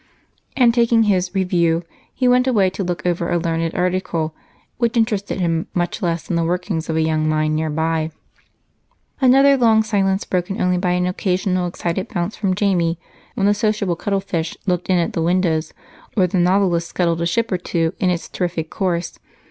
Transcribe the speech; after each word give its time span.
And 0.57 0.73
taking 0.73 1.03
his 1.03 1.35
Review, 1.35 1.83
he 2.11 2.27
went 2.27 2.47
away 2.47 2.71
to 2.71 2.83
look 2.83 3.05
over 3.05 3.29
a 3.29 3.37
learned 3.37 3.75
article 3.75 4.33
which 4.79 4.97
interested 4.97 5.39
him 5.39 5.67
much 5.75 6.01
less 6.01 6.23
than 6.25 6.35
the 6.35 6.43
workings 6.43 6.89
of 6.89 6.95
a 6.95 7.03
young 7.03 7.29
mind 7.29 7.55
nearby. 7.55 8.09
Another 9.19 9.55
long 9.57 9.83
silence, 9.83 10.23
broken 10.23 10.59
only 10.59 10.79
by 10.79 10.93
an 10.93 11.05
occasional 11.05 11.67
excited 11.67 12.07
bounce 12.07 12.35
from 12.35 12.55
Jamie 12.55 12.97
when 13.35 13.45
the 13.45 13.53
sociable 13.53 13.95
cuttlefish 13.95 14.57
looked 14.65 14.89
in 14.89 14.97
at 14.97 15.13
the 15.13 15.21
windows 15.21 15.71
or 16.17 16.25
the 16.25 16.39
Nautilus 16.39 16.87
scuttled 16.87 17.21
a 17.21 17.27
ship 17.27 17.51
or 17.51 17.59
two 17.59 17.93
in 17.99 18.09
its 18.09 18.27
terrific 18.27 18.71
course. 18.71 19.19